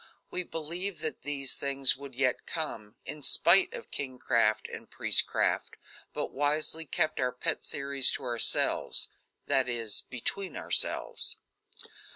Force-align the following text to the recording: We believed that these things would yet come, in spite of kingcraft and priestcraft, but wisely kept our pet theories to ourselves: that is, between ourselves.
We 0.31 0.41
believed 0.41 1.01
that 1.01 1.21
these 1.21 1.53
things 1.53 1.95
would 1.95 2.15
yet 2.15 2.47
come, 2.47 2.95
in 3.05 3.21
spite 3.21 3.71
of 3.75 3.91
kingcraft 3.91 4.67
and 4.73 4.89
priestcraft, 4.89 5.75
but 6.11 6.31
wisely 6.33 6.85
kept 6.85 7.19
our 7.19 7.31
pet 7.31 7.63
theories 7.63 8.11
to 8.13 8.23
ourselves: 8.23 9.09
that 9.45 9.69
is, 9.69 10.01
between 10.09 10.57
ourselves. 10.57 11.37